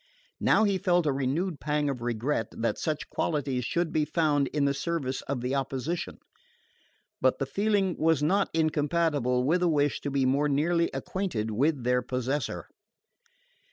Now 0.39 0.63
he 0.63 0.79
felt 0.79 1.05
a 1.05 1.11
renewed 1.13 1.59
pang 1.59 1.87
of 1.87 2.01
regret 2.01 2.47
that 2.57 2.79
such 2.79 3.07
qualities 3.07 3.65
should 3.65 3.93
be 3.93 4.03
found 4.03 4.47
in 4.47 4.65
the 4.65 4.73
service 4.73 5.21
of 5.27 5.41
the 5.41 5.53
opposition; 5.53 6.17
but 7.21 7.37
the 7.37 7.45
feeling 7.45 7.95
was 7.99 8.23
not 8.23 8.49
incompatible 8.51 9.43
with 9.43 9.61
a 9.61 9.67
wish 9.69 10.01
to 10.01 10.09
be 10.09 10.25
more 10.25 10.49
nearly 10.49 10.89
acquainted 10.91 11.51
with 11.51 11.83
their 11.83 12.01
possessor. 12.01 12.65